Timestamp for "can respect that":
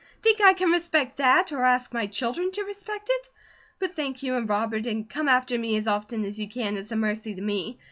0.53-1.51